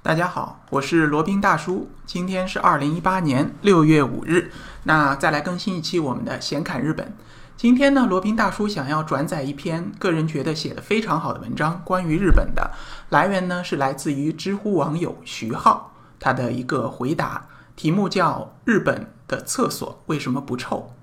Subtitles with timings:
[0.00, 1.90] 大家好，我是罗宾大叔。
[2.06, 4.52] 今天是二零一八年六月五日，
[4.84, 7.12] 那再来更新一期我们的闲侃日本。
[7.56, 12.70] 今天呢，罗宾大叔想要转载一篇个人觉得写的非常好的文章，关于日本的。
[13.10, 20.94] 来源呢是来自于知乎网友徐浩他的一个回答，题目叫《日本的厕所为什么不臭》。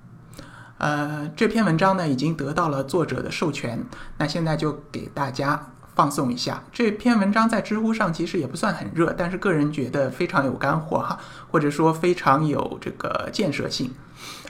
[0.77, 3.86] 呃，这篇文章呢已经得到了作者的授权，
[4.18, 5.68] 那现在就给大家。
[5.96, 11.18] 放送一下这篇文章在知乎上其实也不算很热，但是个人觉得非常有干货哈，
[11.49, 13.94] 或者说非常有这个建设性，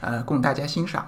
[0.02, 1.08] 呃，供大家欣赏。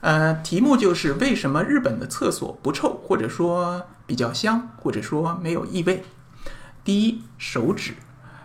[0.00, 6.04] 呃，题目就是为什么日本的厕所不臭，或者说比较香，或者说没有异味。
[6.82, 7.94] 第一，手指，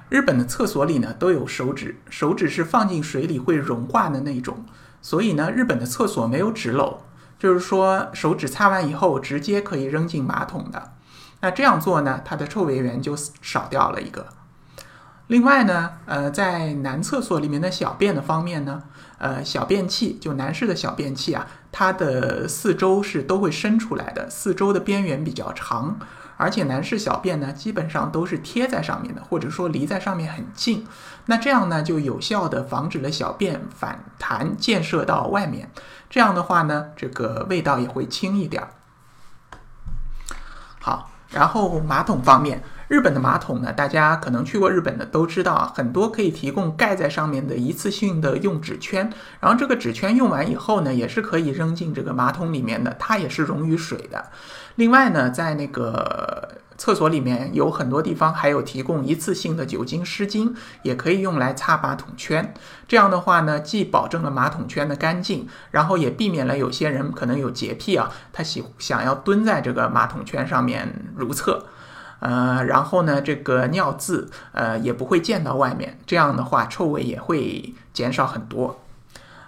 [0.10, 4.66] 日本的厕所里呢都有手指，手指是放进水里会融化的那种，
[5.02, 6.98] 所以呢，日本的厕所没有纸篓。
[7.40, 10.92] 就是说，手指擦完以后直接可以扔进马桶的。
[11.40, 14.28] 那这样做呢，它的臭味源就少掉了一个。
[15.28, 18.84] 另外呢，呃，在男厕所里面的小便的方面呢，
[19.20, 25.98] 呃，小便器就男士的小便器啊，它的四周是都会伸出来的，四周的边缘比较长。
[26.40, 30.88] 而且男士小便呢，基本上都是贴在上面的，或者说离在上面很近。
[31.26, 35.70] 那这样呢，就有效的防止了小便反弹溅射到外面。
[36.10, 38.64] 这样的话呢，这个味道也会轻一点。
[38.64, 38.70] 儿，
[41.32, 42.62] 然后马桶方面。
[42.88, 49.08] 日本的马桶呢，大家可能去过日本的都知道，很多可以提供盖在上面的一次性的用纸圈，
[49.40, 54.26] 然后这个纸圈用完以后呢，也是可以扔进这个马桶里面的，它也是溶于水的。
[54.74, 56.39] 另外呢，在那个
[56.80, 62.54] 厕所里面有很多地方还有提供一次性的酒精湿巾，也可以用来擦马桶圈。
[62.88, 71.68] 这样的话呢，既保证了马桶圈的干净，然后也避免了有些人可能有洁癖啊，他喜想要蹲在这个马桶圈上面如厕。
[72.22, 78.80] 呃，然后呢，这个尿渍呃也不会溅到外面，这样的话臭味也会减少很多。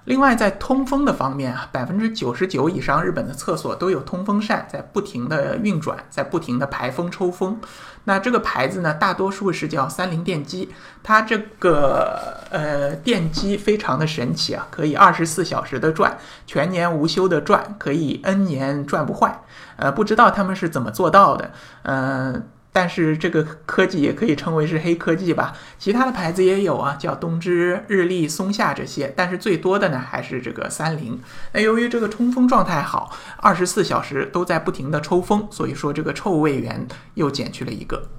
[0.06, 7.60] 另外，在通风的方面啊，百分之九十九以上日本的厕所都有通风扇在不停的运转，在不停的排风抽风。
[8.06, 10.70] 那这个牌子呢，大多数是叫三菱电机，
[11.04, 19.42] 它这个呃电机非常的神奇啊，可以二十四小时的转，全年无休的转，可以 N 年转不坏。
[19.76, 21.52] 呃，不知道他们是怎么做到的，
[21.84, 22.48] 嗯。
[22.74, 31.20] 但是这个科技也可以称为是黑科技吧，其他的牌子也有啊，叫东芝、日立、松下这些，但是最多的呢还是这个三菱。
[31.54, 38.10] 那由于这个冲锋状态好，二十四小时都在不停的抽风，所以说这个臭味源又减去了一个。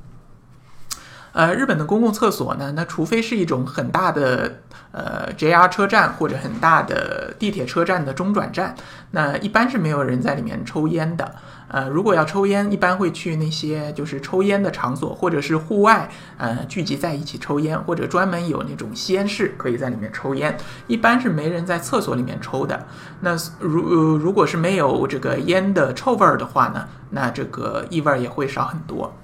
[1.33, 4.61] 呃，日本的公共厕所呢，那除非是一种很大的
[4.93, 8.75] 呃 JR 车站或者很大的地铁车站的中转站，
[9.13, 11.35] 那一般是没有人在里面抽烟的。
[11.69, 16.07] 呃，如果要抽烟，一般会去那些就是抽烟的场所，或者是户外，
[16.37, 20.55] 呃，聚集在一起抽烟，或者专门有那种吸烟室可以在里面抽烟。
[20.87, 22.87] 一般是没人在厕所里面抽的。
[23.21, 23.81] 那如
[24.19, 29.17] 如果是没有这个烟的臭味儿的话呢，那这个异味也会少很多。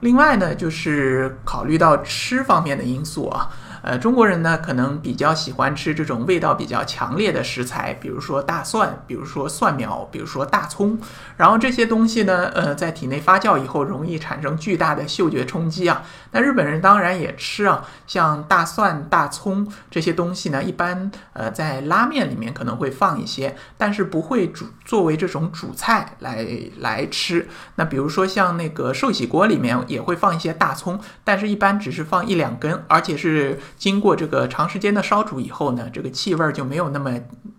[0.00, 3.48] 另外呢，就是考虑到吃方面的因素啊。
[3.82, 10.98] 呃，中国人呢可能比较喜欢吃这种味道比较强烈的食材，比如说大蒜，比如说蒜苗，比如说大葱。
[11.36, 16.02] 然后这些东西呢，呃，在体内发酵以后，容易产生巨大的嗅觉冲击啊。
[16.32, 26.44] 那日本人当然也吃啊，像大蒜、大葱这些东西呢，一般呃在拉面里面可能会放一些，但是不会煮作为这种主菜来
[26.80, 27.48] 来吃。
[27.76, 33.58] 那比如说像那个寿喜锅里面也会放一些大葱，但是一般只是放一两根，而且是。
[33.76, 37.12] 经过这个长时间的烧煮以后呢，这个气味就没有那么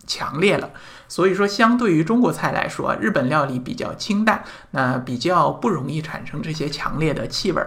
[0.06, 0.70] 强烈了。
[1.08, 7.62] 所以说，相对于中国菜来说，日本料理比较清淡，那比较不容易产生这些强烈的气味。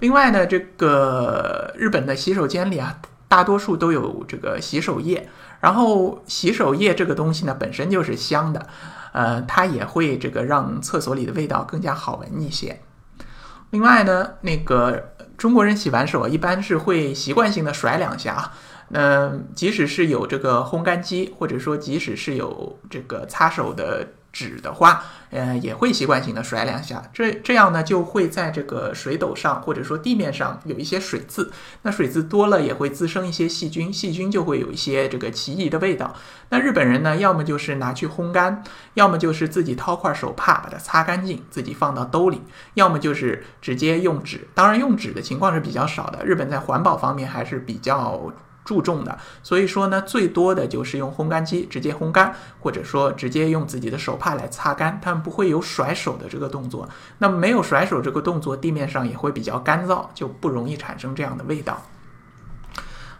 [0.00, 5.28] 另外呢，这个日本的洗手间里啊，大多数都有这个洗手液，
[5.60, 8.66] 然后洗手液这个东西呢，本身就是香的，
[9.12, 12.80] 呃，它也会这个让厕所里的味道更加好闻一些。
[13.70, 15.14] 另外呢，那个。
[15.40, 18.52] 中国人洗完手一般是会习惯性的甩两下，
[18.90, 24.06] 嗯，即使是有这个烘干机，或者说即使是有这个擦手的。
[24.32, 31.50] 纸的话，呃，也会习惯性的甩两下，这这样呢，就会在这个水斗上或者说地面上有一些水渍，
[31.82, 36.14] 那水渍多了也会滋生一些细菌，细菌就会有一些这个奇异的味道。
[36.50, 38.62] 那日本人呢，要么就是拿去烘干，
[38.94, 42.40] 要么就是自己掏块手帕把它擦干净，自己放到兜里，
[42.74, 44.48] 要么就是直接用纸。
[44.54, 46.24] 当然，用纸的情况是比较少的。
[46.24, 48.32] 日本在环保方面还是比较
[48.64, 49.18] 注重的。
[49.42, 56.88] 所以说呢，最多的就是用烘干机直接烘干，或者说直接用自己的手帕来擦干，他们不会有甩手的这个动作。
[57.18, 61.82] 那没有甩手这个动作，地面上也会比较干燥，就不容易产生这样的味道。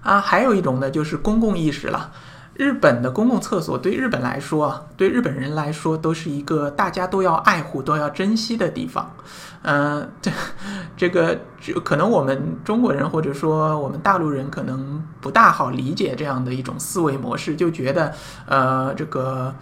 [0.02, 2.12] 啊，还有一种呢，就是公共意识了。
[2.60, 9.10] 日本的公共厕所对日本来说，对日本人来说，都是一个大家都要爱护、都要珍惜的地方。
[9.62, 10.30] 嗯，这
[10.94, 18.12] 这个就可能我们中国人或者说我们大陆人可能不大好理解这样的一种思维模式，就觉得
[18.44, 19.54] 呃这个。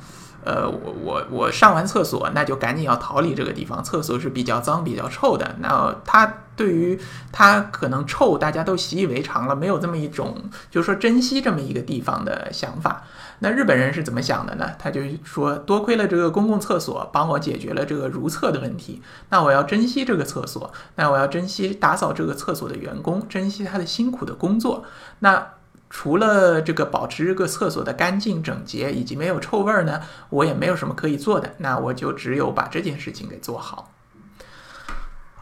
[0.49, 3.85] 呃，我我我上完厕所，那就赶紧要逃离这个地方。
[3.85, 5.57] 厕所是比较脏、比较臭的。
[5.61, 6.99] 那他对于
[7.31, 10.35] 他可能臭，大家都习以为常了，没有这么一种
[10.71, 13.05] 就是说珍惜这么一个地方的想法。
[13.41, 14.71] 那日本人是怎么想的呢？
[14.79, 24.85] 他就说，多亏了这个公共厕所帮我解决了这个如厕的问题，那我要珍惜这个厕所，那我要珍惜打扫这个厕所的员工，珍惜他的辛苦的工作。
[25.19, 25.58] 那。
[25.91, 33.93] 除了这个保持这个厕所的干净整洁以及没有臭味儿呢，我也没有什么可以做的，那我就只有把这件事情给做好。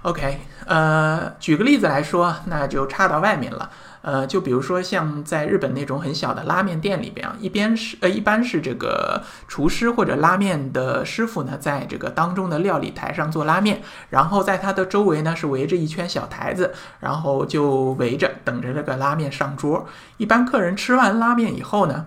[0.02, 3.70] OK，呃，举个例子来说，那就差到外面了。
[4.06, 19.88] 呃，就比如说像在日本那种很小的拉面店里边啊，一边是呃，一般是这个厨师或者拉面的师傅呢，在这个当中的料理台上做拉面，然后在他的周围呢是围着一圈小台子，然后就围着等着这个拉面上桌。
[20.18, 22.06] 一般客人吃完拉面以后呢。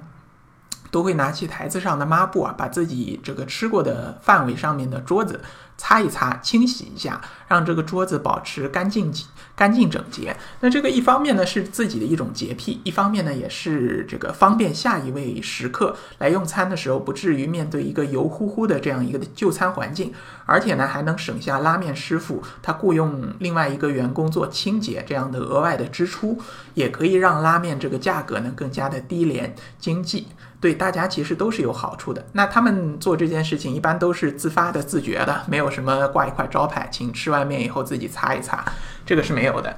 [0.92, 5.42] 都会拿起台子上的抹布啊，把自己这个吃过的范围上面的桌子
[5.78, 9.14] 擦一擦，清洗一下，让这个桌子保持干净、
[9.56, 10.36] 干净整洁。
[10.60, 20.14] 那这个一方面呢是自己的一种洁癖，一方面呢也是这个方便下一位食客来用餐的时候不至于面对一个油乎乎的这样一个就餐环境，
[20.46, 26.38] 而且呢还能省下拉面师傅他雇佣另外一个员工做清洁这样的额外的支出，
[26.74, 30.28] 也可以让拉面这个价格呢更加的低廉经济。
[30.62, 32.26] 对大家其实都是有好处的。
[32.34, 38.64] 那他们做这件事情一般都是自发的、自觉的，没有什么挂一块招牌，请吃完面以后自己擦一擦，
[39.06, 39.78] 这个是没有的。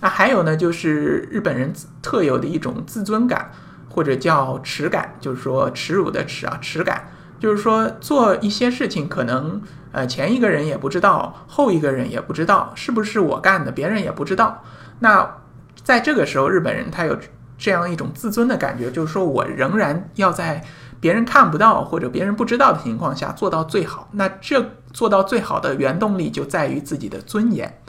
[0.00, 3.50] 那还有呢，就是日本人特有的一种自尊感，
[3.88, 7.08] 或者叫耻感，就是说耻辱的耻啊，耻感，
[7.40, 9.60] 就是说做一些事情可能
[9.90, 14.62] 呃前一个人也不知道，后一个人也不知道是不是我干的，别人也不知道。
[15.00, 15.38] 那
[15.82, 17.18] 在这个时候，日本人他有。
[17.56, 20.64] 这样一种自尊的感觉，就是说我仍然要在
[21.00, 24.08] 别人看不到或者别人不知道的情况下做到最好。
[24.12, 27.80] 那这做到最好的原动力就在于自己的尊严。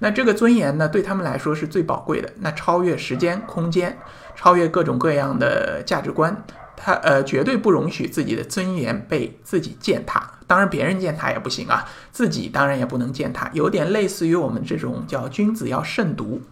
[0.00, 2.32] 那这个尊严呢，对他们来说是最宝贵的。
[2.40, 3.96] 那超越时间、空间，
[4.34, 6.44] 超越各种各样的价值观，
[6.76, 10.32] 他呃绝对不容许自己的尊严被自己践踏。
[10.46, 13.48] 当然，别人践踏也不行啊，自己当然也不能践踏。
[13.52, 16.42] 有点类似于我们这种叫君子要慎独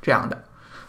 [0.00, 0.42] 这样的。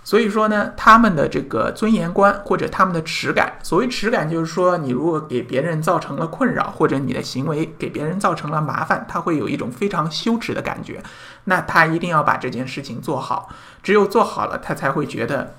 [0.06, 11.02] 所以说呢，他们的这个尊严观或者他们的耻感，所谓耻感就是说，你如果给别人造成了困扰，或者你的行为给别人造成了麻烦，他会有一种非常羞耻的感觉。
[11.46, 13.48] 那他一定要把这件事情做好，
[13.82, 15.56] 只有做好了，他才会觉得，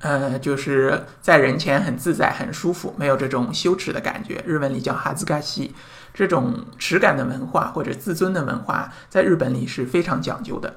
[0.00, 4.42] 呃，就是在人前很自在、很舒服，没有这种羞耻的感觉。
[4.46, 5.74] 日文里叫哈兹嘎西，
[6.12, 10.76] 这种耻感的文化或者自尊的文化，在日本里是非常讲究的。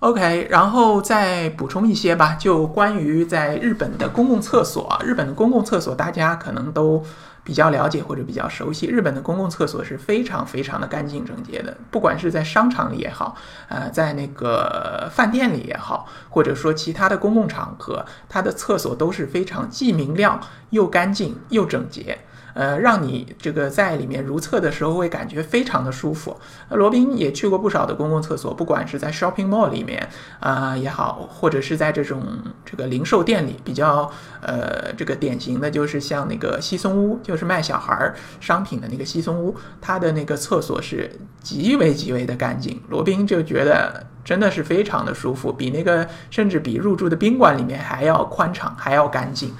[0.00, 4.98] OK，然后再补充一些吧，就关于在日本的公共厕所。
[5.04, 7.04] 日本的公共厕所大家可能都
[7.44, 8.86] 比较了解或者比较熟悉。
[8.86, 13.36] 日本的公共厕所是非常非常的干净整洁的，不管是在商场里也好，
[13.68, 20.40] 呃，在那个饭店里也好，或者说其他的公共场合，它的厕所都是非常既明亮
[20.70, 22.20] 又干净又整洁。
[22.54, 26.36] 呃，让你这个在里面如厕的时候会感觉非常的舒服。
[26.70, 30.08] 罗宾也去过不少的公共厕所，不管是在 shopping mall 里面
[30.40, 32.22] 啊也好，或者是在这种
[32.64, 41.10] 这个零售店里，比较呃这个典型的就是像那个稀松屋，就是卖小孩儿商品的那个稀松屋，它的那个厕所是
[41.42, 42.80] 极为极为的干净。
[42.88, 49.52] 罗宾就觉得真的是非常的舒服，比那个甚至比入住的宾馆里面还要宽敞，还要干净。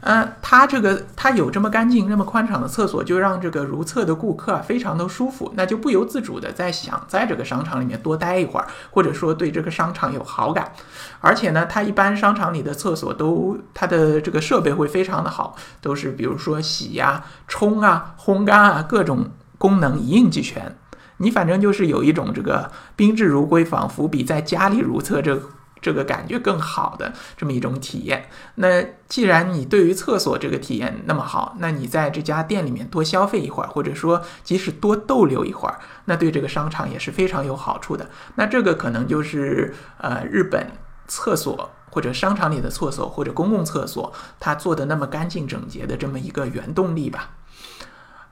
[0.00, 10.72] 呃，它这个它有这么干净、这么宽敞的厕所，就让这个如厕的顾客啊非常的舒服，那就不由自主的在想在这个商场里面多待一会儿，或者说对这个商场有好感。
[11.20, 19.28] 而且呢，它一般商场里的厕所都它的这个设备会非常的好，都是比如说洗呀、冲啊、烘干啊，各种
[19.58, 20.76] 功能一应俱全。
[21.16, 25.40] 你反正就是有一种这个宾至如归，仿佛比在家里如厕这。
[25.80, 28.28] 这个感觉更好的这么一种体验。
[28.56, 38.08] 那既然你对于厕所这个体验那么好，那你在这家店里面多消费一会儿，或者说即使多逗留一会儿，那对这个商场也是非常有好处的。
[38.36, 40.70] 那这个可能就是呃日本
[41.06, 41.70] 厕所。
[41.90, 47.30] 或者商场里的厕所或者公共厕所，它做的那么干净整洁的这么一个原动力吧。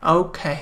[0.01, 0.59] OK，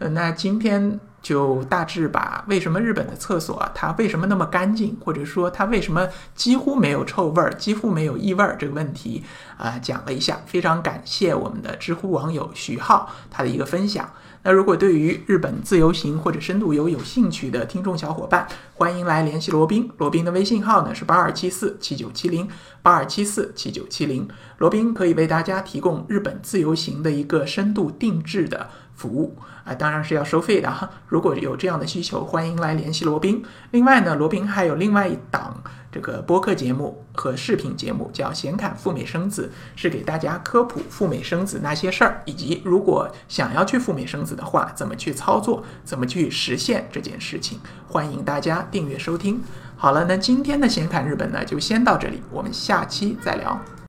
[0.00, 0.98] 那今天
[1.28, 9.22] 就大致把为什么日本的厕所，它为什么那么干净，或者说它为什么几乎没有臭味儿，几乎没有异味儿这个问题
[9.58, 10.40] 啊讲了一下。
[10.46, 14.10] 非常感谢我们的知乎网友徐浩他的一个分享。
[14.42, 19.90] 那如果对于日本自由行或者深度游有兴趣的听众小伙伴，欢迎来联系罗宾。
[19.98, 22.48] 罗宾的微信号呢是八二七四七九七零
[22.80, 24.26] 八二七四七九七零。
[24.56, 30.90] 罗宾可以为大家提供日本自由行的一个深度定制的服务啊，当然是要收费的哈。
[31.06, 33.44] 如果有这样的需求，欢迎来联系罗宾。
[33.70, 35.62] 另外呢，罗宾还有另外一档
[35.92, 47.60] 这个播客节目和视频节目，叫《显侃赴美生子》，是给大家科普赴美生子那些事儿，以及如果想要去赴美生子的话，怎么去操作，怎么去实现这件事情。
[47.86, 49.40] 欢迎大家订阅收听。
[49.76, 53.77] 好了，那今天的显侃日本呢，就先到这里，我们下期再聊。